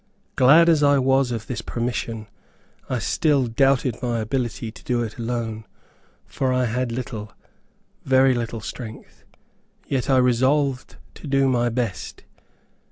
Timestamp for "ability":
4.19-4.71